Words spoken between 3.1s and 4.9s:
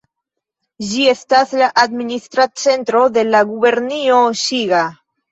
de la gubernio Ŝiga.